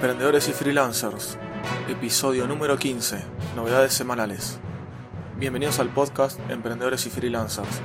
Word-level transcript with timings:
Emprendedores 0.00 0.48
y 0.48 0.52
Freelancers, 0.52 1.36
episodio 1.86 2.46
número 2.46 2.78
15, 2.78 3.22
novedades 3.54 3.92
semanales. 3.92 4.58
Bienvenidos 5.36 5.78
al 5.78 5.90
podcast 5.90 6.40
Emprendedores 6.48 7.04
y 7.04 7.10
Freelancers, 7.10 7.82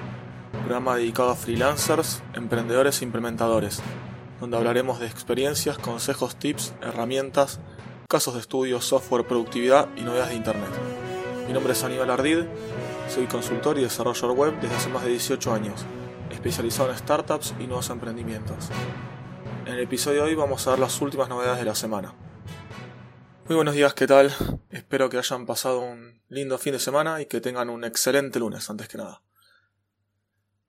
programa 0.54 0.96
dedicado 0.96 1.32
a 1.32 1.36
freelancers, 1.36 2.24
emprendedores 2.34 3.02
e 3.02 3.04
implementadores, 3.04 3.82
donde 4.40 4.56
hablaremos 4.56 5.02
de 5.02 5.08
experiencias, 5.08 5.78
consejos, 5.78 6.38
tips, 6.38 6.74
herramientas, 6.82 7.60
casos 8.08 8.36
de 8.36 8.40
estudio, 8.40 8.80
software, 8.80 9.28
productividad 9.28 9.90
y 9.98 10.04
novedades 10.04 10.30
de 10.30 10.38
Internet. 10.38 10.72
Mi 11.48 11.54
nombre 11.54 11.74
es 11.74 11.84
Aníbal 11.84 12.12
Ardid, 12.12 12.46
soy 13.14 13.26
consultor 13.26 13.78
y 13.78 13.82
desarrollador 13.82 14.32
web 14.32 14.54
desde 14.62 14.78
hace 14.78 14.88
más 14.88 15.04
de 15.04 15.10
18 15.10 15.54
años, 15.54 15.86
especializado 16.30 16.92
en 16.92 16.98
startups 16.98 17.54
y 17.60 17.68
nuevos 17.68 17.90
emprendimientos. 17.90 18.70
En 19.66 19.74
el 19.74 19.80
episodio 19.80 20.22
de 20.22 20.30
hoy 20.30 20.36
vamos 20.36 20.68
a 20.68 20.72
ver 20.72 20.80
las 20.80 21.02
últimas 21.02 21.28
novedades 21.28 21.58
de 21.58 21.66
la 21.66 21.74
semana. 21.74 22.14
Muy 23.48 23.56
buenos 23.56 23.74
días, 23.74 23.96
¿qué 23.96 24.06
tal? 24.06 24.32
Espero 24.70 25.10
que 25.10 25.18
hayan 25.18 25.48
pasado 25.48 25.80
un 25.80 26.22
lindo 26.30 26.60
fin 26.60 26.74
de 26.74 26.80
semana 26.80 27.20
y 27.20 27.26
que 27.26 27.42
tengan 27.42 27.72
un 27.72 27.84
excelente 27.84 28.38
lunes, 28.38 28.70
antes 28.70 28.88
que 28.88 29.00
nada. 29.00 29.24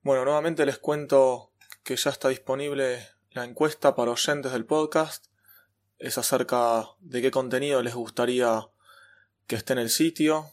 Bueno, 0.01 0.25
nuevamente 0.25 0.65
les 0.65 0.79
cuento 0.79 1.53
que 1.83 1.95
ya 1.95 2.09
está 2.09 2.31
disponible 2.31 3.07
la 3.33 3.45
encuesta 3.45 3.95
para 3.95 4.13
oyentes 4.13 4.53
del 4.53 4.65
podcast. 4.65 5.27
Es 5.99 6.17
acerca 6.17 6.87
de 7.01 7.21
qué 7.21 7.31
contenido 7.31 7.83
les 7.83 7.95
gustaría 7.95 8.67
que 9.47 9.57
esté 9.57 9.75
en 9.75 9.81
el 9.81 9.91
sitio, 9.91 10.53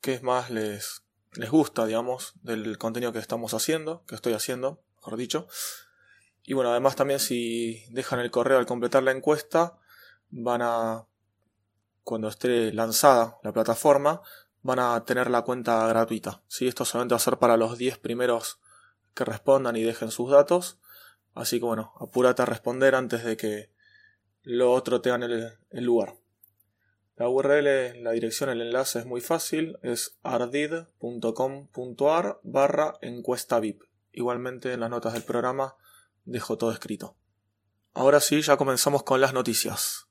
qué 0.00 0.20
más 0.20 0.48
les, 0.48 1.02
les 1.32 1.50
gusta, 1.50 1.86
digamos, 1.86 2.34
del 2.42 2.78
contenido 2.78 3.12
que 3.12 3.18
estamos 3.18 3.52
haciendo, 3.52 4.04
que 4.06 4.14
estoy 4.14 4.32
haciendo, 4.32 4.80
mejor 4.98 5.16
dicho. 5.16 5.48
Y 6.46 6.52
bueno, 6.52 6.70
además 6.70 6.94
también 6.94 7.20
si 7.20 7.84
dejan 7.90 8.20
el 8.20 8.30
correo 8.30 8.58
al 8.58 8.66
completar 8.66 9.02
la 9.02 9.12
encuesta, 9.12 9.78
van 10.30 10.60
a, 10.62 11.06
cuando 12.02 12.28
esté 12.28 12.72
lanzada 12.72 13.38
la 13.42 13.52
plataforma, 13.52 14.20
van 14.62 14.78
a 14.78 15.04
tener 15.04 15.30
la 15.30 15.42
cuenta 15.42 15.86
gratuita. 15.88 16.42
¿sí? 16.48 16.68
Esto 16.68 16.84
solamente 16.84 17.14
va 17.14 17.16
a 17.16 17.20
ser 17.20 17.38
para 17.38 17.56
los 17.56 17.78
10 17.78 17.98
primeros 17.98 18.60
que 19.14 19.24
respondan 19.24 19.76
y 19.76 19.82
dejen 19.82 20.10
sus 20.10 20.30
datos. 20.30 20.78
Así 21.34 21.60
que 21.60 21.64
bueno, 21.64 21.94
apúrate 21.98 22.42
a 22.42 22.46
responder 22.46 22.94
antes 22.94 23.24
de 23.24 23.36
que 23.38 23.70
lo 24.42 24.72
otro 24.72 25.00
tengan 25.00 25.22
el, 25.22 25.58
el 25.70 25.84
lugar. 25.84 26.16
La 27.16 27.28
URL, 27.28 28.02
la 28.02 28.10
dirección, 28.10 28.50
el 28.50 28.60
enlace 28.60 28.98
es 28.98 29.06
muy 29.06 29.20
fácil, 29.20 29.78
es 29.82 30.18
ardid.com.ar 30.24 30.80
barra 32.42 32.94
encuesta 33.00 33.60
VIP. 33.60 33.82
Igualmente 34.12 34.72
en 34.72 34.80
las 34.80 34.90
notas 34.90 35.12
del 35.12 35.22
programa 35.22 35.76
dejo 36.24 36.58
todo 36.58 36.72
escrito. 36.72 37.16
Ahora 37.92 38.20
sí, 38.20 38.42
ya 38.42 38.56
comenzamos 38.56 39.02
con 39.02 39.20
las 39.20 39.32
noticias. 39.32 40.08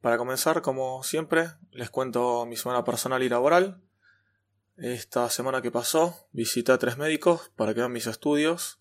Para 0.00 0.18
comenzar, 0.18 0.62
como 0.62 1.02
siempre, 1.02 1.50
les 1.70 1.90
cuento 1.90 2.46
mi 2.46 2.56
semana 2.56 2.84
personal 2.84 3.22
y 3.22 3.28
laboral. 3.28 3.80
Esta 4.76 5.30
semana 5.30 5.62
que 5.62 5.70
pasó, 5.70 6.28
visité 6.32 6.72
a 6.72 6.78
tres 6.78 6.98
médicos 6.98 7.50
para 7.56 7.74
que 7.74 7.80
vean 7.80 7.92
mis 7.92 8.06
estudios 8.06 8.80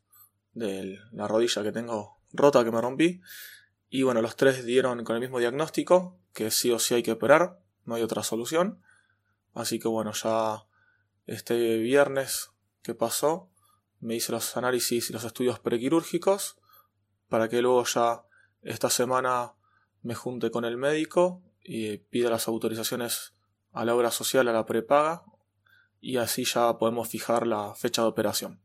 de 0.54 1.00
la 1.12 1.28
rodilla 1.28 1.64
que 1.64 1.72
tengo 1.72 2.20
rota 2.32 2.64
que 2.64 2.72
me 2.72 2.82
rompí. 2.82 3.22
Y 3.90 4.04
bueno, 4.04 4.22
los 4.22 4.36
tres 4.36 4.66
dieron 4.66 5.04
con 5.04 5.16
el 5.16 5.22
mismo 5.22 5.40
diagnóstico, 5.40 6.20
que 6.34 6.52
sí 6.52 6.72
o 6.72 6.80
sí 6.80 6.96
hay 6.96 7.04
que 7.04 7.12
operar, 7.12 7.60
no 7.86 7.96
hay 7.96 8.02
otra 8.02 8.24
solución. 8.24 8.82
Así 9.54 9.80
que 9.80 9.88
bueno, 9.88 10.14
ya 10.14 10.66
este 11.26 11.78
viernes 11.78 12.52
que 12.82 12.96
pasó, 12.96 13.50
me 14.04 14.16
hice 14.16 14.32
los 14.32 14.56
análisis 14.58 15.10
y 15.10 15.14
los 15.14 15.24
estudios 15.24 15.60
prequirúrgicos 15.60 16.58
para 17.30 17.48
que 17.48 17.62
luego 17.62 17.84
ya 17.86 18.24
esta 18.62 18.90
semana 18.90 19.54
me 20.02 20.14
junte 20.14 20.52
con 20.52 20.66
el 20.66 20.78
médico 20.78 21.42
y 21.64 21.98
pida 21.98 22.30
las 22.30 22.48
autorizaciones 22.48 23.34
a 23.72 23.86
la 23.86 23.96
obra 23.96 24.12
social, 24.12 24.48
a 24.48 24.54
la 24.54 24.66
prepaga, 24.66 25.24
y 26.00 26.18
así 26.18 26.44
ya 26.44 26.78
podemos 26.78 27.08
fijar 27.08 27.48
la 27.48 27.74
fecha 27.76 28.02
de 28.02 28.10
operación. 28.10 28.62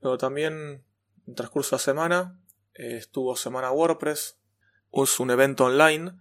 Luego 0.00 0.16
también, 0.18 0.84
en 1.26 1.34
transcurso 1.34 1.76
de 1.76 1.80
semana, 1.80 2.40
estuvo 2.74 3.34
Semana 3.34 3.72
WordPress, 3.72 4.38
es 4.92 5.20
un 5.20 5.30
evento 5.30 5.64
online 5.64 6.16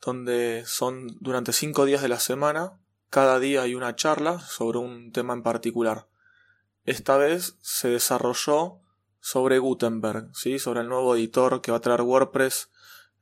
donde 0.00 0.64
son 0.66 1.18
durante 1.20 1.52
cinco 1.52 1.84
días 1.84 2.00
de 2.00 2.08
la 2.08 2.18
semana, 2.18 2.80
cada 3.10 3.38
día 3.38 3.62
hay 3.62 3.74
una 3.74 3.94
charla 3.94 4.40
sobre 4.40 4.78
un 4.78 5.12
tema 5.12 5.34
en 5.34 5.42
particular. 5.42 6.08
Esta 6.86 7.16
vez 7.16 7.56
se 7.62 7.88
desarrolló 7.88 8.78
sobre 9.18 9.58
Gutenberg, 9.58 10.30
¿sí? 10.34 10.60
sobre 10.60 10.82
el 10.82 10.88
nuevo 10.88 11.16
editor 11.16 11.60
que 11.60 11.72
va 11.72 11.78
a 11.78 11.80
traer 11.80 12.02
WordPress 12.02 12.70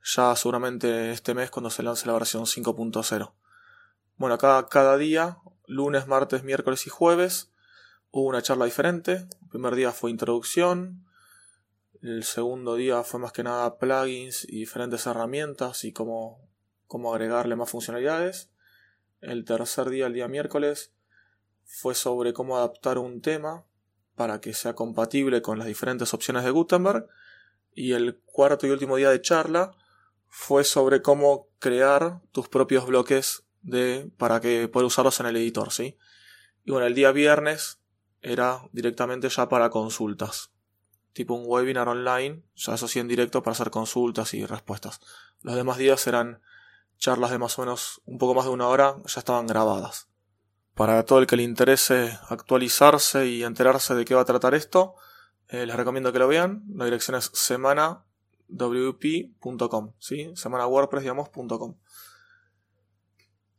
ya 0.03 0.35
seguramente 0.35 1.11
este 1.11 1.33
mes 1.33 1.49
cuando 1.49 1.71
se 1.71 1.81
lance 1.81 2.05
la 2.05 2.13
versión 2.13 2.43
5.0. 2.43 3.33
Bueno, 4.17 4.35
acá 4.35 4.67
cada 4.69 4.97
día, 4.97 5.39
lunes, 5.65 6.05
martes, 6.05 6.43
miércoles 6.43 6.85
y 6.85 6.91
jueves, 6.91 7.51
hubo 8.11 8.27
una 8.27 8.43
charla 8.43 8.65
diferente. 8.65 9.27
El 9.41 9.49
primer 9.49 9.73
día 9.73 9.91
fue 9.91 10.11
introducción, 10.11 11.03
el 12.03 12.23
segundo 12.23 12.75
día 12.75 13.01
fue 13.01 13.19
más 13.19 13.31
que 13.31 13.41
nada 13.41 13.79
plugins 13.79 14.45
y 14.47 14.59
diferentes 14.59 15.07
herramientas 15.07 15.85
y 15.85 15.91
cómo, 15.91 16.39
cómo 16.85 17.11
agregarle 17.11 17.55
más 17.55 17.71
funcionalidades. 17.71 18.51
El 19.21 19.43
tercer 19.43 19.89
día, 19.89 20.05
el 20.05 20.13
día 20.13 20.27
miércoles, 20.27 20.94
fue 21.65 21.95
sobre 21.95 22.33
cómo 22.33 22.57
adaptar 22.57 22.97
un 22.97 23.21
tema 23.21 23.65
para 24.15 24.39
que 24.39 24.53
sea 24.53 24.75
compatible 24.75 25.41
con 25.41 25.59
las 25.59 25.67
diferentes 25.67 26.13
opciones 26.13 26.43
de 26.43 26.51
Gutenberg. 26.51 27.07
Y 27.73 27.91
el 27.91 28.21
cuarto 28.25 28.65
y 28.65 28.69
último 28.69 28.95
día 28.95 29.09
de 29.09 29.21
charla 29.21 29.75
fue 30.27 30.63
sobre 30.63 31.01
cómo 31.01 31.49
crear 31.59 32.21
tus 32.31 32.47
propios 32.47 32.85
bloques 32.87 33.43
de, 33.61 34.09
para 34.17 34.39
que 34.39 34.67
puedas 34.67 34.87
usarlos 34.87 35.19
en 35.19 35.25
el 35.25 35.35
editor, 35.37 35.71
¿sí? 35.71 35.97
Y 36.63 36.71
bueno, 36.71 36.87
el 36.87 36.95
día 36.95 37.11
viernes 37.11 37.79
era 38.21 38.67
directamente 38.71 39.29
ya 39.29 39.49
para 39.49 39.69
consultas. 39.69 40.51
Tipo 41.13 41.33
un 41.33 41.43
webinar 41.45 41.87
online, 41.87 42.43
ya 42.55 42.73
eso 42.73 42.87
sí 42.87 42.99
en 42.99 43.07
directo 43.07 43.43
para 43.43 43.53
hacer 43.53 43.69
consultas 43.69 44.33
y 44.33 44.45
respuestas. 44.45 44.99
Los 45.41 45.55
demás 45.55 45.77
días 45.77 46.05
eran 46.07 46.41
charlas 46.97 47.31
de 47.31 47.37
más 47.37 47.57
o 47.57 47.61
menos 47.61 48.01
un 48.05 48.17
poco 48.17 48.33
más 48.33 48.45
de 48.45 48.51
una 48.51 48.67
hora, 48.67 48.97
ya 49.05 49.19
estaban 49.19 49.47
grabadas. 49.47 50.09
Para 50.75 51.03
todo 51.05 51.19
el 51.19 51.27
que 51.27 51.37
le 51.37 51.43
interese 51.43 52.19
actualizarse 52.27 53.27
y 53.27 53.43
enterarse 53.43 53.95
de 53.95 54.03
qué 54.03 54.13
va 54.13 54.21
a 54.21 54.25
tratar 54.25 54.53
esto, 54.53 54.95
eh, 55.47 55.65
les 55.65 55.75
recomiendo 55.75 56.11
que 56.11 56.19
lo 56.19 56.27
vean. 56.27 56.65
La 56.75 56.83
dirección 56.83 57.15
es 57.15 57.31
semanawp.com, 57.33 59.93
¿sí? 59.99 60.33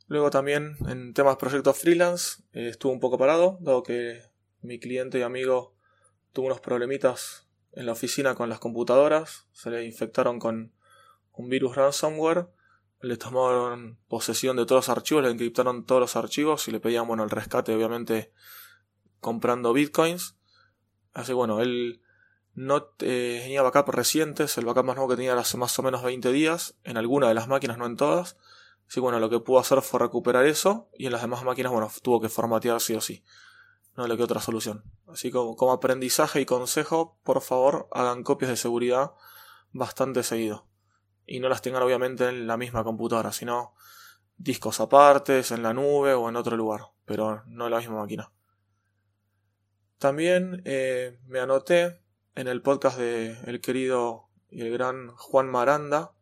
Luego 0.09 0.31
también 0.31 0.77
en 0.87 1.15
temas 1.15 1.37
proyectos 1.37 1.79
freelance 1.79 2.43
eh, 2.53 2.69
estuvo 2.69 2.93
un 2.93 3.01
poco 3.01 3.19
parado, 3.19 3.59
dado 3.61 3.83
que 3.83 4.23
mi 4.61 4.79
cliente 4.79 5.19
y 5.19 5.23
amigo 5.23 5.75
tuvo 6.33 6.47
unos 6.47 6.61
problemitas 6.61 7.49
en 7.73 7.87
la 7.87 7.93
oficina 7.93 8.35
con 8.35 8.51
las 8.51 8.59
computadoras, 8.59 9.47
se 9.53 9.71
le 9.71 9.85
infectaron 9.85 10.39
con 10.39 10.73
un 11.33 11.49
virus 11.49 11.77
ransomware 11.77 12.49
le 13.01 13.17
tomaron 13.17 13.99
posesión 14.09 14.57
de 14.57 14.65
todos 14.67 14.87
los 14.87 14.97
archivos, 14.97 15.23
le 15.25 15.31
encriptaron 15.31 15.85
todos 15.85 16.01
los 16.01 16.17
archivos 16.17 16.67
y 16.69 16.73
le 16.73 16.81
pedían, 16.81 17.07
bueno, 17.07 17.25
el 17.25 17.31
rescate, 17.31 17.75
obviamente, 17.75 18.33
comprando 19.21 19.73
bitcoins. 19.73 20.37
Así 21.13 21.33
bueno, 21.33 21.61
él 21.61 22.01
no 22.55 22.79
eh, 23.01 23.41
tenía 23.43 23.63
backup 23.63 23.91
recientes, 23.91 24.57
el 24.59 24.65
backup 24.65 24.85
más 24.85 24.97
nuevo 24.97 25.11
que 25.11 25.17
tenía 25.17 25.33
era 25.33 25.43
hace 25.43 25.57
más 25.57 25.79
o 25.79 25.83
menos 25.83 26.03
20 26.03 26.33
días, 26.33 26.77
en 26.85 26.97
alguna 26.97 27.29
de 27.29 27.35
las 27.35 27.49
máquinas, 27.49 27.79
no 27.79 27.87
en 27.87 27.97
todas. 27.97 28.37
Así 28.89 29.01
bueno, 29.01 29.19
lo 29.19 29.29
que 29.29 29.41
pudo 29.41 29.59
hacer 29.59 29.83
fue 29.83 30.01
recuperar 30.01 30.47
eso 30.47 30.89
y 30.97 31.07
en 31.07 31.13
las 31.13 31.23
demás 31.23 31.43
máquinas, 31.45 31.73
bueno, 31.73 31.91
tuvo 32.03 32.21
que 32.21 32.29
formatear 32.29 32.81
sí 32.81 32.95
o 32.95 33.01
sí. 33.01 33.25
No 33.97 34.07
le 34.07 34.15
quedó 34.15 34.25
otra 34.25 34.41
solución. 34.41 34.85
Así 35.09 35.31
como, 35.31 35.57
como 35.57 35.73
aprendizaje 35.73 36.41
y 36.41 36.47
consejo, 36.47 37.19
por 37.25 37.41
favor, 37.41 37.89
hagan 37.93 38.23
copias 38.23 38.51
de 38.51 38.57
seguridad 38.57 39.13
bastante 39.73 40.23
seguido 40.23 40.67
y 41.27 41.41
no 41.41 41.49
las 41.49 41.63
tengan 41.63 41.83
obviamente 41.83 42.29
en 42.29 42.47
la 42.47 42.57
misma 42.57 42.85
computadora, 42.85 43.33
sino 43.33 43.75
discos 44.37 44.81
apartes, 44.81 45.51
en 45.51 45.63
la 45.63 45.75
nube 45.75 46.15
o 46.15 46.29
en 46.29 46.37
otro 46.37 46.57
lugar, 46.57 46.83
pero 47.05 47.43
no 47.47 47.67
en 47.67 47.71
la 47.73 47.79
misma 47.79 47.97
máquina. 47.97 48.33
También 49.99 50.63
eh, 50.65 51.19
me 51.27 51.41
anoté 51.41 52.01
en 52.35 52.49
el 52.49 52.63
podcast 52.63 52.99
de 52.99 53.39
el 53.47 53.61
querido 53.61 54.29
y 54.51 54.61
el 54.61 54.71
gran 54.71 55.09
Juan 55.17 55.51
Maranda. 55.51 56.13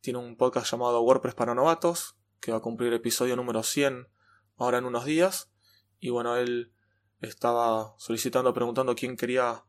Tiene 0.00 0.18
un 0.18 0.36
podcast 0.36 0.70
llamado 0.70 1.02
WordPress 1.02 1.34
para 1.34 1.54
novatos, 1.54 2.16
que 2.40 2.52
va 2.52 2.58
a 2.58 2.62
cumplir 2.62 2.92
episodio 2.92 3.36
número 3.36 3.62
100 3.62 4.08
ahora 4.56 4.78
en 4.78 4.86
unos 4.86 5.04
días. 5.04 5.50
Y 6.00 6.10
bueno, 6.10 6.36
él 6.36 6.72
estaba 7.20 7.94
solicitando, 7.98 8.54
preguntando 8.54 8.94
quién 8.94 9.16
quería 9.16 9.64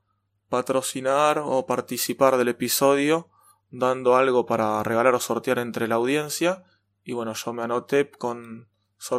patrocinar 0.50 1.40
o 1.44 1.66
participar 1.66 2.38
del 2.38 2.48
episodio 2.48 3.30
dando 3.70 4.16
algo 4.16 4.46
para 4.46 4.82
regalar 4.84 5.16
o 5.16 5.20
sortear 5.20 5.60
entre 5.60 5.88
la 5.88 5.96
audiencia. 5.96 6.64
Y 7.04 7.14
bueno, 7.14 7.34
yo 7.34 7.54
me 7.54 7.64
anoté 7.64 8.10
con 8.10 8.70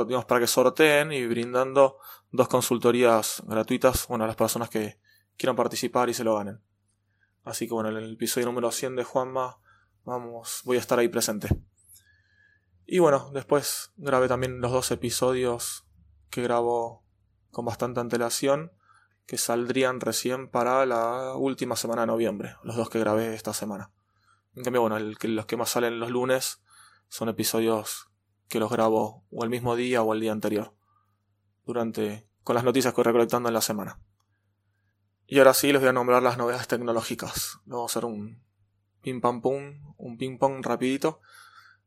digamos, 0.07 0.25
para 0.25 0.41
que 0.41 0.47
sorteen 0.47 1.13
y 1.13 1.27
brindando 1.27 1.99
dos 2.31 2.49
consultorías 2.49 3.43
gratuitas 3.47 4.07
bueno, 4.09 4.25
a 4.25 4.27
las 4.27 4.37
personas 4.37 4.69
que 4.69 4.99
quieran 5.37 5.57
participar 5.57 6.09
y 6.09 6.15
se 6.15 6.25
lo 6.25 6.37
ganen. 6.37 6.61
Así 7.45 7.67
que 7.67 7.75
bueno, 7.75 7.91
en 7.91 7.97
el 7.97 8.13
episodio 8.15 8.47
número 8.47 8.71
100 8.71 8.97
de 8.97 9.05
Juanma 9.05 9.59
vamos, 10.05 10.63
voy 10.65 10.77
a 10.77 10.81
estar 10.81 10.99
ahí 10.99 11.09
presente. 11.09 11.49
Y 12.87 12.99
bueno, 12.99 13.31
después 13.33 13.93
grabé 13.97 14.29
también 14.29 14.61
los 14.61 14.73
dos 14.73 14.91
episodios 14.91 15.87
que 16.31 16.43
grabo 16.43 17.05
con 17.51 17.65
bastante 17.65 18.01
antelación, 18.01 18.73
que 19.27 19.39
saldrían 19.39 20.01
recién 20.01 20.49
para 20.49 20.87
la 20.87 21.35
última 21.35 21.77
semana 21.77 22.03
de 22.03 22.07
noviembre, 22.07 22.57
los 22.63 22.77
dos 22.77 22.89
que 22.89 22.99
grabé 22.99 23.35
esta 23.35 23.53
semana. 23.53 23.93
En 24.59 24.65
cambio, 24.65 24.81
bueno, 24.81 24.99
los 24.99 25.47
que 25.47 25.57
más 25.57 25.71
salen 25.71 26.01
los 26.01 26.11
lunes 26.11 26.61
son 27.07 27.29
episodios 27.29 28.09
que 28.49 28.59
los 28.59 28.73
grabo 28.73 29.25
o 29.31 29.45
el 29.45 29.51
mismo 29.51 29.77
día 29.77 30.03
o 30.03 30.13
el 30.13 30.19
día 30.19 30.33
anterior, 30.33 30.75
durante 31.65 32.29
con 32.43 32.57
las 32.57 32.65
noticias 32.65 32.93
que 32.93 32.97
voy 32.97 33.05
recolectando 33.05 33.49
en 33.49 33.55
la 33.55 33.61
semana. 33.61 34.01
Y 35.29 35.39
ahora 35.39 35.55
sí 35.55 35.71
les 35.71 35.81
voy 35.81 35.91
a 35.91 35.93
nombrar 35.93 36.25
las 36.25 36.39
novedades 36.39 36.67
tecnológicas. 36.67 37.61
Vamos 37.67 37.89
a 37.89 37.93
hacer 37.93 38.05
un 38.05 38.43
ping 39.01 39.21
pam 39.21 39.41
pum, 39.41 39.95
un 39.97 40.19
ping 40.19 40.39
pong 40.39 40.61
rapidito. 40.65 41.21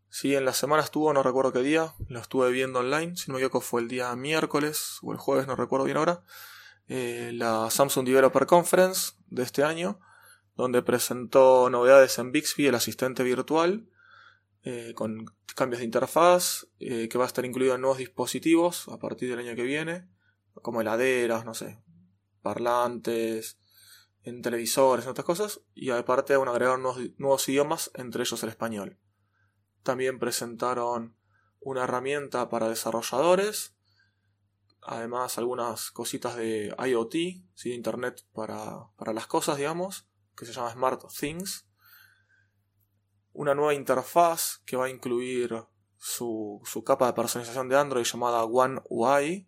Sí, 0.08 0.34
en 0.34 0.46
la 0.46 0.54
semana 0.54 0.82
estuvo, 0.82 1.12
no 1.12 1.24
recuerdo 1.24 1.52
qué 1.52 1.64
día, 1.64 1.94
lo 2.08 2.22
estuve 2.22 2.52
viendo 2.52 2.80
online, 2.80 3.18
si 3.18 3.30
no 3.30 3.34
me 3.34 3.40
equivoco 3.42 3.60
fue 3.60 3.82
el 3.82 3.90
día 3.90 4.16
miércoles 4.16 5.00
o 5.02 5.12
el 5.12 5.18
jueves, 5.18 5.46
no 5.46 5.58
recuerdo 5.58 5.84
bien 5.84 5.98
ahora, 5.98 6.24
eh, 6.88 7.32
la 7.34 7.70
Samsung 7.70 8.06
Developer 8.06 8.46
Conference 8.46 9.12
de 9.28 9.44
este 9.44 9.62
año, 9.66 10.00
donde 10.56 10.82
presentó 10.82 11.70
novedades 11.70 12.18
en 12.20 12.32
Bixby, 12.32 12.68
el 12.68 12.76
asistente 12.76 13.24
virtual, 13.24 13.88
eh, 14.64 14.94
con 14.96 15.26
cambios 15.56 15.80
de 15.80 15.86
interfaz, 15.86 16.68
eh, 16.80 17.10
que 17.10 17.18
va 17.18 17.24
a 17.24 17.28
estar 17.28 17.46
incluido 17.46 17.76
en 17.76 17.82
nuevos 17.82 17.98
dispositivos 17.98 18.88
a 18.90 18.98
partir 19.00 19.30
del 19.30 19.40
año 19.40 19.56
que 19.56 19.64
viene, 19.64 20.08
como 20.62 20.82
heladeras, 20.82 21.46
no 21.46 21.54
sé, 21.54 21.82
parlantes, 22.42 23.58
en 24.24 24.42
televisores, 24.42 25.06
en 25.06 25.12
otras 25.12 25.26
cosas, 25.26 25.62
y 25.74 25.90
aparte 25.90 26.38
van 26.38 26.48
a 26.48 26.52
agregar 26.52 26.80
nuevos 26.80 27.50
idiomas, 27.50 27.92
entre 27.96 28.24
ellos 28.24 28.44
el 28.44 28.50
español. 28.50 29.00
También 29.84 30.20
presentaron 30.20 31.16
una 31.60 31.84
herramienta 31.84 32.50
para 32.50 32.70
desarrolladores, 32.70 33.76
además 34.82 35.38
algunas 35.38 35.92
cositas 35.92 36.36
de 36.36 36.76
IoT, 36.78 37.14
¿sí? 37.56 37.74
Internet 37.74 38.26
para, 38.34 38.90
para 38.96 39.14
las 39.14 39.28
cosas, 39.28 39.58
digamos, 39.58 40.08
que 40.42 40.48
se 40.48 40.54
llama 40.54 40.72
Smart 40.72 41.04
Things. 41.20 41.68
Una 43.32 43.54
nueva 43.54 43.76
interfaz 43.76 44.58
que 44.66 44.76
va 44.76 44.86
a 44.86 44.90
incluir 44.90 45.66
su, 45.98 46.60
su 46.66 46.84
capa 46.84 47.06
de 47.06 47.14
personalización 47.14 47.70
de 47.70 47.78
Android 47.78 48.04
llamada 48.04 48.44
One 48.44 48.82
UI, 48.90 49.48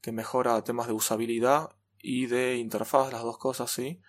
que 0.00 0.12
mejora 0.12 0.64
temas 0.64 0.86
de 0.86 0.94
usabilidad 0.94 1.76
y 1.98 2.24
de 2.24 2.56
interfaz, 2.56 3.12
las 3.12 3.22
dos 3.22 3.36
cosas, 3.36 3.70
sí. 3.70 4.00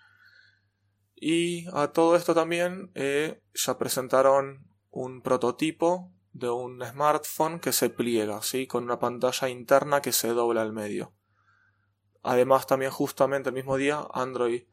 Y 1.15 1.67
a 1.73 1.89
todo 1.89 2.15
esto 2.15 2.33
también 2.33 2.91
eh, 2.95 3.43
ya 3.53 3.77
presentaron 3.77 4.65
un 4.91 5.21
prototipo 5.21 6.13
de 6.31 6.49
un 6.49 6.81
smartphone 6.81 7.59
que 7.59 7.73
se 7.73 7.89
pliega, 7.89 8.41
¿sí? 8.41 8.67
con 8.67 8.85
una 8.85 8.99
pantalla 8.99 9.49
interna 9.49 10.01
que 10.01 10.13
se 10.13 10.29
dobla 10.29 10.61
al 10.61 10.71
medio. 10.71 11.13
Además, 12.23 12.67
también 12.67 12.91
justamente 12.91 13.49
el 13.49 13.55
mismo 13.55 13.75
día, 13.75 14.07
Android 14.13 14.63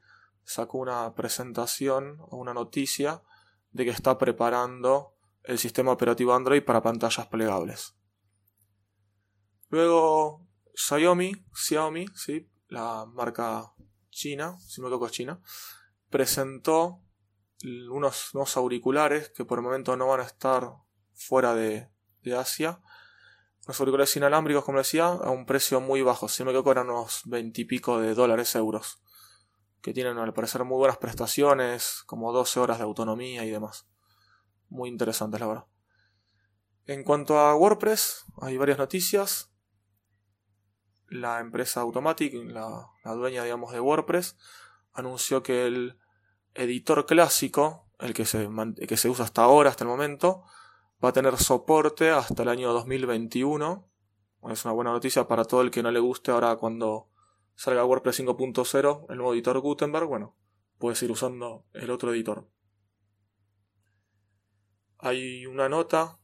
sacó 0.45 0.79
una 0.79 1.15
presentación 1.15 2.19
o 2.21 2.37
una 2.37 2.55
noticia 2.55 3.23
de 3.71 3.85
que 3.85 3.91
está 3.91 4.19
preparando 4.19 5.15
el 5.45 5.59
sistema 5.59 5.93
operativo 5.93 6.35
Android 6.35 6.65
para 6.65 6.83
pantallas 6.83 7.27
plegables. 7.27 7.95
Luego, 9.69 10.47
Xiaomi, 10.75 11.33
Xiaomi, 11.55 12.07
¿sí? 12.15 12.49
la 12.69 13.07
marca 13.07 13.73
china, 14.11 14.59
si 14.61 14.81
me 14.81 14.89
equivoco 14.89 15.07
es 15.07 15.13
china, 15.13 15.41
presentó 16.11 17.03
unos, 17.91 18.35
unos 18.35 18.57
auriculares 18.57 19.31
que 19.31 19.45
por 19.45 19.59
el 19.59 19.65
momento 19.65 19.97
no 19.97 20.09
van 20.09 20.21
a 20.21 20.25
estar 20.25 20.75
fuera 21.15 21.55
de, 21.55 21.89
Asia. 22.37 22.81
Unos 23.67 23.81
auriculares 23.81 24.17
inalámbricos, 24.17 24.65
como 24.65 24.79
decía, 24.79 25.07
a 25.07 25.31
un 25.31 25.45
precio 25.45 25.81
muy 25.81 26.03
bajo. 26.03 26.29
Si 26.29 26.45
me 26.45 26.51
equivoco, 26.51 26.73
eran 26.73 26.91
unos 26.91 27.23
veintipico 27.25 28.01
de 28.01 28.15
dólares, 28.15 28.55
euros. 28.55 29.03
Que 29.83 29.93
tienen 29.93 30.17
al 30.19 30.33
parecer 30.33 30.65
muy 30.65 30.79
buenas 30.79 30.97
prestaciones, 30.97 32.03
como 32.07 32.33
12 32.33 32.61
horas 32.61 32.79
de 32.79 32.85
autonomía 32.85 33.45
y 33.45 33.51
demás. 33.51 33.87
Muy 34.69 34.89
interesantes, 34.89 35.41
la 35.41 35.47
verdad. 35.49 35.67
En 36.87 37.05
cuanto 37.05 37.39
a 37.39 37.55
WordPress, 37.55 38.25
hay 38.41 38.57
varias 38.57 38.79
noticias. 38.79 39.53
La 41.09 41.41
empresa 41.41 41.81
Automatic, 41.81 42.33
la, 42.35 42.89
dueña, 43.05 43.45
digamos, 43.45 43.73
de 43.73 43.81
WordPress, 43.81 44.39
anunció 44.93 45.43
que 45.43 45.67
el 45.67 45.99
editor 46.55 47.05
clásico, 47.07 47.89
el 47.99 48.15
que, 48.15 48.25
se, 48.25 48.49
que 48.89 48.97
se 48.97 49.09
usa 49.09 49.25
hasta 49.25 49.43
ahora, 49.43 49.71
hasta 49.71 49.85
el 49.85 49.89
momento, 49.89 50.45
va 51.05 51.11
a 51.11 51.13
tener 51.13 51.37
soporte 51.37 52.11
hasta 52.11 52.43
el 52.43 52.49
año 52.49 52.73
2021. 52.73 53.89
Es 54.51 54.65
una 54.65 54.75
buena 54.75 54.93
noticia 54.93 55.29
para 55.29 55.45
todo 55.45 55.61
el 55.63 55.71
que 55.71 55.83
no 55.83 55.91
le 55.91 56.01
guste 56.01 56.31
ahora 56.31 56.57
cuando 56.57 57.12
salga 57.55 57.85
WordPress 57.85 58.21
5.0, 58.21 59.07
el 59.09 59.17
nuevo 59.17 59.35
editor 59.35 59.59
Gutenberg. 59.61 60.07
Bueno, 60.07 60.37
puedes 60.79 61.03
ir 61.03 61.11
usando 61.11 61.67
el 61.73 61.91
otro 61.91 62.13
editor. 62.13 62.49
Hay 64.99 65.47
una 65.47 65.69
nota 65.69 66.19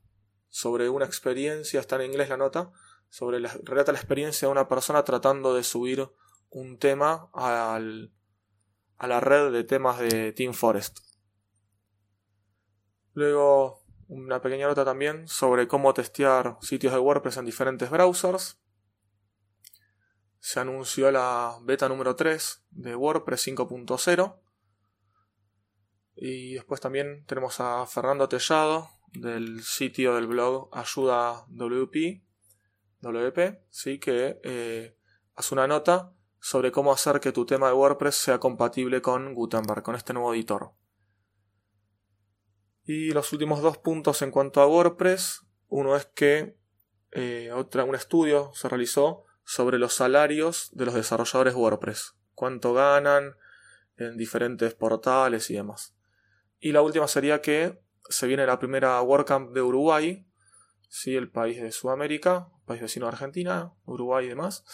sobre 0.48 0.88
una 0.88 1.04
experiencia, 1.04 1.80
está 1.80 1.96
en 1.96 2.10
inglés 2.10 2.28
la 2.28 2.36
nota, 2.36 2.72
sobre 3.08 3.40
la, 3.40 3.50
relata 3.64 3.92
la 3.92 3.98
experiencia 3.98 4.48
de 4.48 4.52
una 4.52 4.69
persona 4.69 5.04
tratando 5.04 5.54
de 5.54 5.62
subir 5.62 6.10
un 6.50 6.78
tema 6.78 7.30
al, 7.34 8.12
a 8.96 9.06
la 9.06 9.20
red 9.20 9.52
de 9.52 9.64
temas 9.64 9.98
de 9.98 10.32
Team 10.32 10.54
Forest. 10.54 10.98
Luego 13.14 13.84
una 14.08 14.40
pequeña 14.40 14.66
nota 14.66 14.84
también 14.84 15.28
sobre 15.28 15.69
cómo 15.69 15.92
testear 15.92 16.56
sitios 16.60 16.92
de 16.92 16.98
WordPress 16.98 17.36
en 17.36 17.44
diferentes 17.44 17.90
browsers. 17.90 18.58
Se 20.38 20.61
anunció 20.61 21.11
la 21.11 21.58
beta 21.62 21.88
número 21.88 22.17
3 22.17 22.64
de 22.70 22.94
WordPress 22.94 23.49
5.0. 23.49 24.40
Y 26.17 26.55
después 26.55 26.81
también 26.81 27.25
tenemos 27.26 27.61
a 27.61 27.87
Fernando 27.87 28.29
Tellado 28.29 28.88
del 29.12 29.62
sitio 29.62 30.14
del 30.14 30.26
blog 30.26 30.69
Ayuda 30.73 31.44
WP, 31.49 32.23
WP 33.00 33.62
¿sí? 33.70 33.99
que 33.99 34.40
eh, 34.43 34.96
hace 35.35 35.55
una 35.55 35.67
nota 35.67 36.12
sobre 36.40 36.73
cómo 36.73 36.93
hacer 36.93 37.20
que 37.20 37.32
tu 37.32 37.46
tema 37.46 37.69
de 37.69 37.75
WordPress 37.75 38.14
sea 38.17 38.38
compatible 38.38 39.02
con 39.02 39.35
Gutenberg, 39.35 39.82
con 39.82 39.94
este 39.94 40.12
nuevo 40.12 40.35
editor. 40.35 40.73
Y 42.85 43.11
los 43.11 43.33
últimos 43.33 43.61
dos 43.61 43.78
puntos 43.78 44.23
en 44.23 44.30
cuanto 44.30 44.61
a 44.61 44.66
WordPress, 44.66 45.47
uno 45.68 45.95
es 45.95 46.07
que 46.07 46.57
eh, 47.12 47.50
otra, 47.52 47.85
un 47.85 47.95
estudio 47.95 48.50
se 48.54 48.68
realizó 48.68 49.25
sobre 49.49 49.78
los 49.78 49.95
salarios 49.95 50.69
de 50.75 50.85
los 50.85 50.93
desarrolladores 50.93 51.55
WordPress, 51.55 52.14
cuánto 52.35 52.75
ganan 52.75 53.35
en 53.97 54.19
diferentes 54.19 54.75
portales 54.75 55.49
y 55.49 55.55
demás. 55.55 55.95
Y 56.61 56.73
la 56.73 56.83
última 56.83 57.09
sería 57.09 57.40
que 57.40 57.81
se 58.11 58.26
viene 58.26 58.45
la 58.45 58.59
primera 58.59 59.00
WordCamp 59.00 59.55
de 59.55 59.62
Uruguay, 59.62 60.26
¿sí? 60.90 61.17
el 61.17 61.31
país 61.31 61.62
de 61.62 61.73
Sudamérica, 61.73 62.50
país 62.67 62.83
vecino 62.83 63.07
de 63.07 63.12
Argentina, 63.12 63.73
Uruguay 63.87 64.26
y 64.26 64.28
demás 64.28 64.67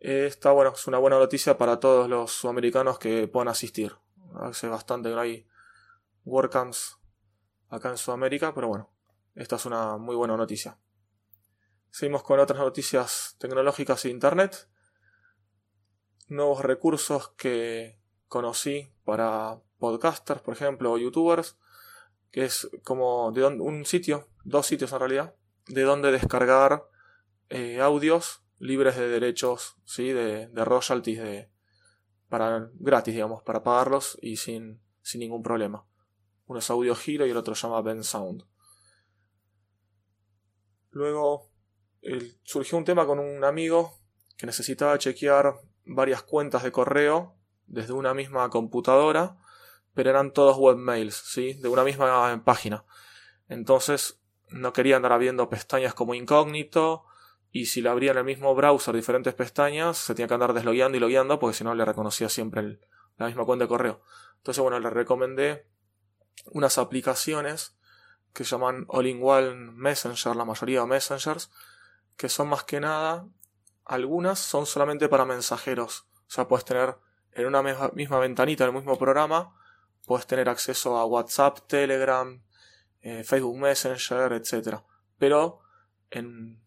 Esta, 0.00 0.52
bueno, 0.52 0.72
es 0.74 0.86
una 0.86 0.96
buena 0.96 1.18
noticia 1.18 1.58
para 1.58 1.78
todos 1.78 2.08
los 2.08 2.32
sudamericanos 2.32 2.98
que 2.98 3.28
puedan 3.28 3.48
asistir. 3.48 3.94
Hace 4.40 4.68
bastante 4.68 5.10
que 5.10 5.16
no 5.16 5.20
hay 5.20 5.46
WordCamps 6.24 6.96
acá 7.68 7.90
en 7.90 7.98
Sudamérica, 7.98 8.54
pero 8.54 8.68
bueno, 8.68 8.90
esta 9.34 9.56
es 9.56 9.66
una 9.66 9.98
muy 9.98 10.16
buena 10.16 10.34
noticia. 10.34 10.78
Seguimos 11.90 12.22
con 12.22 12.38
otras 12.38 12.60
noticias 12.60 13.36
tecnológicas 13.38 14.04
e 14.04 14.10
internet. 14.10 14.68
Nuevos 16.28 16.62
recursos 16.62 17.30
que 17.30 17.98
conocí 18.28 18.92
para 19.04 19.60
podcasters, 19.78 20.42
por 20.42 20.54
ejemplo, 20.54 20.92
o 20.92 20.98
youtubers, 20.98 21.56
que 22.30 22.44
es 22.44 22.68
como 22.84 23.32
de 23.32 23.46
un 23.46 23.84
sitio, 23.86 24.28
dos 24.44 24.66
sitios 24.66 24.92
en 24.92 24.98
realidad, 24.98 25.34
de 25.66 25.82
donde 25.82 26.12
descargar 26.12 26.84
eh, 27.48 27.80
audios 27.80 28.42
libres 28.58 28.96
de 28.96 29.08
derechos, 29.08 29.76
¿sí? 29.84 30.12
de, 30.12 30.48
de 30.48 30.64
royalties, 30.64 31.18
de, 31.18 31.50
para, 32.28 32.70
gratis, 32.74 33.14
digamos, 33.14 33.42
para 33.42 33.62
pagarlos 33.62 34.18
y 34.20 34.36
sin, 34.36 34.82
sin 35.02 35.20
ningún 35.20 35.42
problema. 35.42 35.86
Uno 36.46 36.58
es 36.58 36.70
Audio 36.70 36.94
Giro 36.94 37.26
y 37.26 37.30
el 37.30 37.36
otro 37.36 37.54
se 37.54 37.66
llama 37.66 37.82
Ben 37.82 38.02
Sound. 38.04 38.44
Luego 40.90 41.50
surgió 42.42 42.78
un 42.78 42.84
tema 42.84 43.06
con 43.06 43.18
un 43.18 43.44
amigo 43.44 43.98
que 44.36 44.46
necesitaba 44.46 44.98
chequear 44.98 45.54
varias 45.84 46.22
cuentas 46.22 46.62
de 46.62 46.72
correo 46.72 47.34
desde 47.66 47.92
una 47.92 48.14
misma 48.14 48.48
computadora, 48.50 49.36
pero 49.94 50.10
eran 50.10 50.32
todos 50.32 50.56
webmails, 50.58 51.14
¿sí? 51.14 51.54
de 51.54 51.68
una 51.68 51.84
misma 51.84 52.42
página. 52.44 52.84
Entonces 53.48 54.20
no 54.48 54.72
quería 54.72 54.96
andar 54.96 55.12
abriendo 55.12 55.48
pestañas 55.48 55.94
como 55.94 56.14
incógnito 56.14 57.04
y 57.50 57.66
si 57.66 57.80
le 57.80 57.88
abría 57.88 58.12
en 58.12 58.18
el 58.18 58.24
mismo 58.24 58.54
browser 58.54 58.94
diferentes 58.94 59.34
pestañas, 59.34 59.98
se 59.98 60.14
tenía 60.14 60.28
que 60.28 60.34
andar 60.34 60.52
deslogueando 60.52 60.96
y 60.96 61.00
logueando 61.00 61.38
porque 61.38 61.56
si 61.56 61.64
no 61.64 61.74
le 61.74 61.84
reconocía 61.84 62.28
siempre 62.28 62.78
la 63.16 63.26
misma 63.26 63.44
cuenta 63.44 63.64
de 63.64 63.68
correo. 63.68 64.02
Entonces, 64.36 64.62
bueno, 64.62 64.78
le 64.78 64.90
recomendé 64.90 65.66
unas 66.52 66.78
aplicaciones 66.78 67.76
que 68.32 68.44
llaman 68.44 68.84
All-in-One 68.88 69.72
Messenger, 69.72 70.36
la 70.36 70.44
mayoría 70.44 70.80
de 70.80 70.86
Messengers, 70.86 71.50
que 72.18 72.28
son 72.28 72.48
más 72.48 72.64
que 72.64 72.80
nada, 72.80 73.26
algunas 73.84 74.40
son 74.40 74.66
solamente 74.66 75.08
para 75.08 75.24
mensajeros. 75.24 76.06
O 76.26 76.30
sea, 76.30 76.48
puedes 76.48 76.64
tener 76.64 76.96
en 77.32 77.46
una 77.46 77.62
misma, 77.62 78.18
ventanita, 78.18 78.64
en 78.64 78.70
el 78.70 78.76
mismo 78.76 78.98
programa, 78.98 79.54
puedes 80.04 80.26
tener 80.26 80.48
acceso 80.48 80.98
a 80.98 81.06
WhatsApp, 81.06 81.60
Telegram, 81.68 82.42
eh, 83.00 83.22
Facebook 83.22 83.56
Messenger, 83.56 84.32
etc. 84.32 84.80
Pero 85.16 85.60
en 86.10 86.60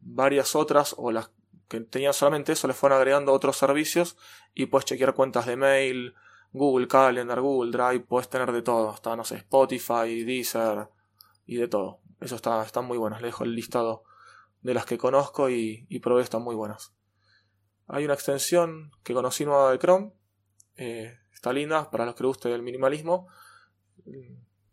varias 0.00 0.54
otras, 0.54 0.94
o 0.98 1.10
las 1.10 1.30
que 1.68 1.80
tenían 1.80 2.12
solamente 2.12 2.52
eso, 2.52 2.68
les 2.68 2.76
fueron 2.76 2.98
agregando 2.98 3.32
otros 3.32 3.56
servicios 3.56 4.18
y 4.54 4.66
puedes 4.66 4.84
chequear 4.84 5.14
cuentas 5.14 5.46
de 5.46 5.56
mail, 5.56 6.14
Google 6.52 6.86
Calendar, 6.86 7.40
Google 7.40 7.72
Drive, 7.72 8.00
puedes 8.00 8.28
tener 8.28 8.52
de 8.52 8.60
todo, 8.60 8.90
hasta, 8.90 9.16
no 9.16 9.24
sé, 9.24 9.36
Spotify, 9.36 10.22
Deezer 10.22 10.90
y 11.46 11.56
de 11.56 11.66
todo. 11.66 12.00
Eso 12.20 12.36
está, 12.36 12.62
están 12.62 12.84
muy 12.84 12.98
buenas, 12.98 13.22
les 13.22 13.30
dejo 13.30 13.44
el 13.44 13.54
listado 13.54 14.04
de 14.68 14.74
las 14.74 14.84
que 14.84 14.98
conozco 14.98 15.48
y, 15.48 15.86
y 15.88 16.00
probé, 16.00 16.22
están 16.22 16.42
muy 16.42 16.54
buenas. 16.54 16.92
Hay 17.86 18.04
una 18.04 18.12
extensión 18.12 18.90
que 19.02 19.14
conocí 19.14 19.46
nueva 19.46 19.72
de 19.72 19.78
Chrome, 19.78 20.12
eh, 20.76 21.16
está 21.32 21.54
linda 21.54 21.90
para 21.90 22.04
los 22.04 22.14
que 22.14 22.26
guste 22.26 22.52
el 22.52 22.60
minimalismo. 22.60 23.28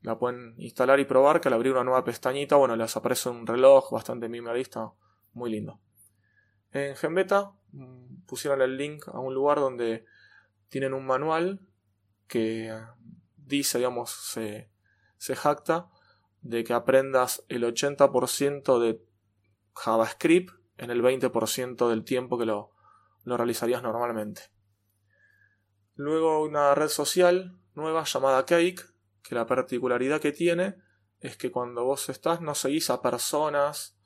La 0.01 0.19
pueden 0.19 0.53
instalar 0.57 0.99
y 0.99 1.05
probar, 1.05 1.39
que 1.39 1.47
al 1.47 1.53
abrir 1.53 1.71
una 1.71 1.85
nueva 1.85 2.03
pestañita, 2.03 2.57
bueno, 2.57 2.75
les 2.75 2.93
aparece 2.97 3.29
un 3.29 3.47
reloj 3.47 3.89
bastante 3.89 4.27
minimalista, 4.27 4.91
muy 5.31 5.49
lindo. 5.49 5.79
En 6.71 6.97
Genbeta 6.97 7.53
mm, 7.71 8.25
pusieron 8.25 8.61
el 8.61 8.75
link 8.75 9.07
a 9.07 9.19
un 9.19 9.33
lugar 9.33 9.61
donde 9.61 10.03
tienen 10.67 10.93
un 10.93 11.05
manual 11.05 11.61
que 12.27 12.77
dice, 13.37 13.77
digamos, 13.77 14.11
se, 14.11 14.69
se 15.15 15.37
jacta 15.37 15.87
de 16.41 16.65
que 16.65 16.73
aprendas 16.73 17.45
el 17.47 17.63
80% 17.63 18.77
de 18.77 19.01
JavaScript 19.75 20.53
en 20.77 20.91
el 20.91 21.01
20% 21.01 21.89
del 21.89 22.03
tiempo 22.03 22.38
que 22.38 22.46
lo, 22.46 22.72
lo 23.24 23.38
realizarías 23.38 23.84
normalmente. 23.84 24.44
Luego 25.96 26.41
una 26.44 26.75
red 26.75 26.89
social 26.89 27.58
nueva 27.74 28.03
llamada 28.03 28.46
Cake, 28.46 28.82
que 29.22 29.36
la 29.36 29.46
particularidad 29.46 30.22
que 30.22 30.32
tiene 30.32 30.75
es 31.20 31.38
que 31.38 31.51
cuando 31.51 31.84
vos 31.84 32.10
estás 32.10 32.41
no 32.41 32.55
seguís 32.55 32.89
a 32.89 33.01
personas 33.01 33.98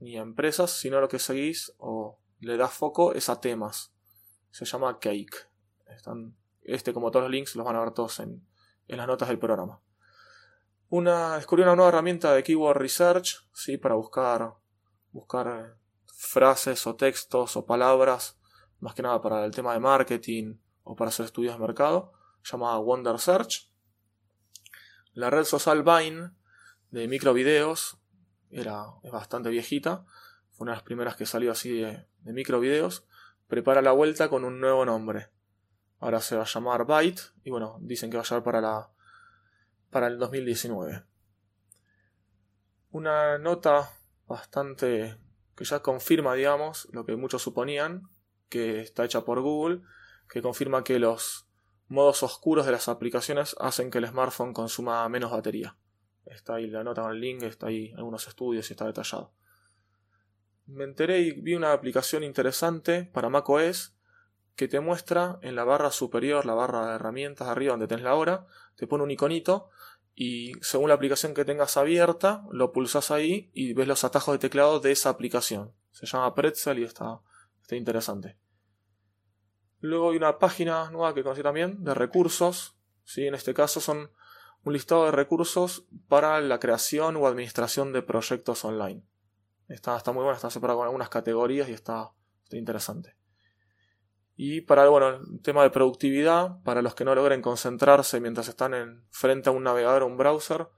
ni 0.00 0.16
a 0.16 0.22
empresas, 0.22 0.70
sino 0.70 1.00
lo 1.00 1.08
que 1.08 1.18
seguís 1.18 1.74
o 1.78 2.18
le 2.40 2.56
das 2.56 2.72
foco 2.72 3.14
es 3.14 3.28
a 3.28 3.40
temas. 3.40 3.92
Se 4.50 4.64
llama 4.64 4.98
Cake. 4.98 5.48
Este 6.62 6.92
como 6.92 7.10
todos 7.10 7.24
los 7.24 7.32
links 7.32 7.56
los 7.56 7.64
van 7.64 7.76
a 7.76 7.80
ver 7.80 7.92
todos 7.92 8.20
en, 8.20 8.46
en 8.86 8.96
las 8.96 9.06
notas 9.06 9.28
del 9.28 9.38
programa. 9.38 9.80
Una, 10.90 11.36
descubrí 11.36 11.62
una 11.62 11.76
nueva 11.76 11.90
herramienta 11.90 12.32
de 12.32 12.42
Keyword 12.42 12.78
Research, 12.78 13.46
¿sí? 13.52 13.76
para 13.76 13.94
buscar, 13.94 14.54
buscar 15.18 15.76
frases 16.06 16.86
o 16.86 16.94
textos 16.94 17.56
o 17.56 17.66
palabras, 17.66 18.38
más 18.78 18.94
que 18.94 19.02
nada 19.02 19.20
para 19.20 19.44
el 19.44 19.50
tema 19.50 19.72
de 19.72 19.80
marketing 19.80 20.58
o 20.84 20.94
para 20.94 21.08
hacer 21.08 21.26
estudios 21.26 21.54
de 21.54 21.60
mercado, 21.60 22.12
llamada 22.44 22.78
Wonder 22.78 23.18
Search. 23.18 23.70
La 25.12 25.30
red 25.30 25.44
social 25.44 25.82
Vine 25.82 26.30
de 26.90 27.08
microvideos 27.08 27.98
era, 28.50 28.86
es 29.02 29.10
bastante 29.10 29.50
viejita, 29.50 30.04
fue 30.50 30.64
una 30.64 30.72
de 30.72 30.76
las 30.76 30.84
primeras 30.84 31.16
que 31.16 31.26
salió 31.26 31.50
así 31.52 31.80
de, 31.80 32.06
de 32.20 32.32
microvideos, 32.32 33.04
prepara 33.48 33.82
la 33.82 33.92
vuelta 33.92 34.28
con 34.28 34.44
un 34.44 34.60
nuevo 34.60 34.84
nombre. 34.84 35.30
Ahora 35.98 36.20
se 36.20 36.36
va 36.36 36.42
a 36.42 36.46
llamar 36.46 36.86
Byte 36.86 37.32
y 37.42 37.50
bueno, 37.50 37.78
dicen 37.80 38.10
que 38.10 38.16
va 38.16 38.22
a 38.22 38.26
llegar 38.26 38.44
para 38.44 38.60
la 38.60 38.90
para 39.90 40.06
el 40.06 40.18
2019. 40.18 41.02
Una 42.90 43.38
nota 43.38 43.90
bastante 44.28 45.18
que 45.56 45.64
ya 45.64 45.80
confirma, 45.80 46.34
digamos, 46.34 46.88
lo 46.92 47.04
que 47.04 47.16
muchos 47.16 47.42
suponían, 47.42 48.08
que 48.48 48.80
está 48.80 49.04
hecha 49.04 49.24
por 49.24 49.40
Google, 49.40 49.82
que 50.28 50.42
confirma 50.42 50.84
que 50.84 50.98
los 50.98 51.48
modos 51.88 52.22
oscuros 52.22 52.66
de 52.66 52.72
las 52.72 52.88
aplicaciones 52.88 53.56
hacen 53.58 53.90
que 53.90 53.98
el 53.98 54.06
smartphone 54.06 54.52
consuma 54.52 55.08
menos 55.08 55.32
batería. 55.32 55.76
Está 56.26 56.56
ahí 56.56 56.68
la 56.68 56.84
nota 56.84 57.02
con 57.02 57.12
el 57.12 57.20
link, 57.20 57.42
está 57.42 57.68
ahí 57.68 57.92
algunos 57.96 58.28
estudios 58.28 58.68
y 58.70 58.74
está 58.74 58.86
detallado. 58.86 59.32
Me 60.66 60.84
enteré 60.84 61.20
y 61.20 61.32
vi 61.32 61.54
una 61.54 61.72
aplicación 61.72 62.22
interesante 62.22 63.04
para 63.04 63.30
macOS 63.30 63.94
que 64.54 64.68
te 64.68 64.80
muestra 64.80 65.38
en 65.40 65.56
la 65.56 65.64
barra 65.64 65.90
superior, 65.90 66.44
la 66.44 66.54
barra 66.54 66.88
de 66.88 66.94
herramientas 66.96 67.48
arriba 67.48 67.72
donde 67.72 67.86
tenés 67.86 68.04
la 68.04 68.14
hora, 68.14 68.46
te 68.76 68.86
pone 68.86 69.04
un 69.04 69.10
iconito 69.10 69.70
y 70.20 70.54
según 70.62 70.88
la 70.88 70.96
aplicación 70.96 71.32
que 71.32 71.44
tengas 71.44 71.76
abierta, 71.76 72.44
lo 72.50 72.72
pulsas 72.72 73.12
ahí 73.12 73.52
y 73.54 73.72
ves 73.72 73.86
los 73.86 74.02
atajos 74.02 74.34
de 74.34 74.40
teclado 74.40 74.80
de 74.80 74.90
esa 74.90 75.10
aplicación. 75.10 75.72
Se 75.92 76.06
llama 76.06 76.34
Pretzel 76.34 76.80
y 76.80 76.82
está, 76.82 77.20
está 77.62 77.76
interesante. 77.76 78.36
Luego 79.78 80.10
hay 80.10 80.16
una 80.16 80.40
página 80.40 80.90
nueva 80.90 81.14
que 81.14 81.22
conocí 81.22 81.44
también 81.44 81.84
de 81.84 81.94
recursos. 81.94 82.76
¿sí? 83.04 83.28
En 83.28 83.36
este 83.36 83.54
caso 83.54 83.78
son 83.78 84.10
un 84.64 84.72
listado 84.72 85.04
de 85.04 85.12
recursos 85.12 85.86
para 86.08 86.40
la 86.40 86.58
creación 86.58 87.14
o 87.14 87.28
administración 87.28 87.92
de 87.92 88.02
proyectos 88.02 88.64
online. 88.64 89.04
Está, 89.68 89.96
está 89.96 90.10
muy 90.10 90.24
buena, 90.24 90.34
está 90.34 90.50
separado 90.50 90.80
con 90.80 90.86
algunas 90.86 91.10
categorías 91.10 91.68
y 91.68 91.74
está 91.74 92.10
interesante. 92.50 93.17
Y 94.40 94.60
para 94.60 94.88
bueno, 94.88 95.08
el 95.08 95.42
tema 95.42 95.64
de 95.64 95.70
productividad, 95.70 96.62
para 96.62 96.80
los 96.80 96.94
que 96.94 97.04
no 97.04 97.12
logren 97.12 97.42
concentrarse 97.42 98.20
mientras 98.20 98.46
están 98.46 98.72
en, 98.72 99.02
frente 99.10 99.48
a 99.48 99.52
un 99.52 99.64
navegador 99.64 100.04
o 100.04 100.06
un 100.06 100.16
browser, 100.16 100.68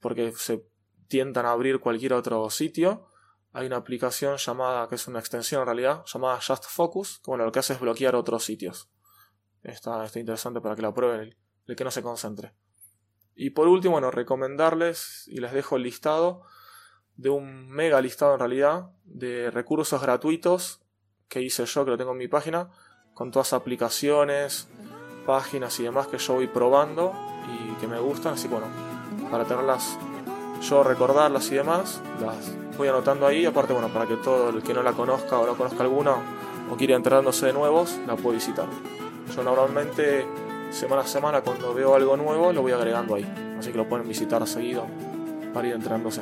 porque 0.00 0.32
se 0.32 0.66
tientan 1.06 1.46
a 1.46 1.52
abrir 1.52 1.78
cualquier 1.78 2.12
otro 2.12 2.50
sitio, 2.50 3.06
hay 3.52 3.68
una 3.68 3.76
aplicación 3.76 4.36
llamada, 4.36 4.88
que 4.88 4.96
es 4.96 5.06
una 5.06 5.20
extensión 5.20 5.60
en 5.60 5.66
realidad, 5.66 6.02
llamada 6.06 6.40
Just 6.44 6.64
Focus, 6.64 7.20
que 7.20 7.30
bueno, 7.30 7.44
lo 7.44 7.52
que 7.52 7.60
hace 7.60 7.74
es 7.74 7.78
bloquear 7.78 8.16
otros 8.16 8.42
sitios. 8.42 8.90
Está, 9.62 10.04
está 10.04 10.18
interesante 10.18 10.60
para 10.60 10.74
que 10.74 10.82
la 10.82 10.92
prueben 10.92 11.20
el, 11.20 11.36
el, 11.68 11.76
que 11.76 11.84
no 11.84 11.92
se 11.92 12.02
concentre. 12.02 12.52
Y 13.36 13.50
por 13.50 13.68
último, 13.68 13.92
bueno, 13.92 14.10
recomendarles, 14.10 15.28
y 15.28 15.38
les 15.38 15.52
dejo 15.52 15.76
el 15.76 15.84
listado, 15.84 16.42
de 17.14 17.30
un 17.30 17.68
mega 17.68 18.00
listado 18.00 18.32
en 18.32 18.40
realidad, 18.40 18.90
de 19.04 19.52
recursos 19.52 20.02
gratuitos 20.02 20.81
que 21.32 21.40
hice 21.40 21.64
yo, 21.64 21.84
que 21.86 21.92
lo 21.92 21.96
tengo 21.96 22.12
en 22.12 22.18
mi 22.18 22.28
página, 22.28 22.68
con 23.14 23.30
todas 23.30 23.54
aplicaciones, 23.54 24.68
páginas 25.24 25.80
y 25.80 25.84
demás 25.84 26.06
que 26.06 26.18
yo 26.18 26.34
voy 26.34 26.46
probando 26.46 27.14
y 27.48 27.80
que 27.80 27.88
me 27.88 27.98
gustan, 27.98 28.34
así 28.34 28.48
bueno, 28.48 28.66
para 29.30 29.46
tenerlas 29.46 29.96
yo 30.60 30.82
recordarlas 30.84 31.50
y 31.50 31.54
demás, 31.54 32.02
las 32.20 32.52
voy 32.76 32.88
anotando 32.88 33.26
ahí, 33.26 33.46
aparte 33.46 33.72
bueno, 33.72 33.88
para 33.88 34.06
que 34.06 34.16
todo 34.16 34.50
el 34.50 34.62
que 34.62 34.74
no 34.74 34.82
la 34.82 34.92
conozca 34.92 35.38
o 35.38 35.46
no 35.46 35.56
conozca 35.56 35.82
alguna 35.82 36.16
o 36.70 36.76
quiera 36.76 36.96
enterándose 36.96 37.46
de 37.46 37.54
nuevos, 37.54 37.98
la 38.06 38.14
puede 38.14 38.36
visitar. 38.36 38.66
Yo 39.34 39.42
normalmente 39.42 40.26
semana 40.70 41.00
a 41.00 41.06
semana 41.06 41.40
cuando 41.40 41.72
veo 41.72 41.94
algo 41.94 42.14
nuevo 42.18 42.52
lo 42.52 42.60
voy 42.60 42.72
agregando 42.72 43.14
ahí, 43.14 43.56
así 43.58 43.72
que 43.72 43.78
lo 43.78 43.88
pueden 43.88 44.06
visitar 44.06 44.46
seguido 44.46 44.84
para 45.54 45.66
ir 45.66 45.74
enterándose. 45.74 46.20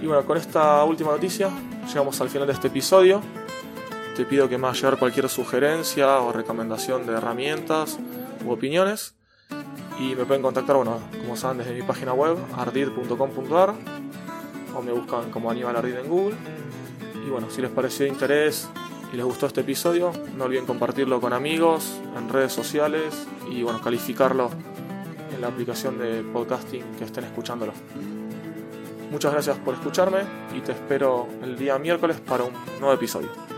Y 0.00 0.06
bueno, 0.06 0.24
con 0.24 0.36
esta 0.36 0.84
última 0.84 1.10
noticia 1.10 1.50
llegamos 1.86 2.20
al 2.20 2.28
final 2.28 2.46
de 2.46 2.52
este 2.52 2.68
episodio. 2.68 3.22
Te 4.16 4.24
pido 4.24 4.48
que 4.48 4.58
me 4.58 4.66
hagas 4.66 4.78
llegar 4.78 4.98
cualquier 4.98 5.28
sugerencia 5.28 6.20
o 6.20 6.32
recomendación 6.32 7.06
de 7.06 7.14
herramientas 7.14 7.98
u 8.44 8.50
opiniones 8.50 9.14
y 9.98 10.14
me 10.14 10.24
pueden 10.24 10.42
contactar, 10.42 10.76
bueno, 10.76 11.00
como 11.20 11.36
saben, 11.36 11.58
desde 11.58 11.72
mi 11.74 11.82
página 11.82 12.12
web, 12.12 12.36
ardid.com.ar 12.56 13.74
o 14.74 14.82
me 14.82 14.92
buscan 14.92 15.30
como 15.30 15.50
Aníbal 15.50 15.76
Ardid 15.76 15.96
en 15.96 16.08
Google. 16.08 16.36
Y 17.26 17.30
bueno, 17.30 17.50
si 17.50 17.62
les 17.62 17.70
pareció 17.70 18.04
de 18.04 18.12
interés 18.12 18.68
y 19.12 19.16
les 19.16 19.24
gustó 19.24 19.46
este 19.46 19.62
episodio, 19.62 20.12
no 20.36 20.44
olviden 20.44 20.66
compartirlo 20.66 21.20
con 21.20 21.32
amigos, 21.32 22.00
en 22.16 22.28
redes 22.28 22.52
sociales 22.52 23.26
y 23.50 23.62
bueno, 23.62 23.80
calificarlo 23.80 24.50
en 25.34 25.40
la 25.40 25.48
aplicación 25.48 25.98
de 25.98 26.22
podcasting 26.22 26.84
que 26.98 27.04
estén 27.04 27.24
escuchándolo. 27.24 27.72
Muchas 29.10 29.32
gracias 29.32 29.56
por 29.58 29.74
escucharme 29.74 30.20
y 30.54 30.60
te 30.60 30.72
espero 30.72 31.28
el 31.42 31.56
día 31.56 31.78
miércoles 31.78 32.20
para 32.20 32.44
un 32.44 32.52
nuevo 32.80 32.92
episodio. 32.92 33.55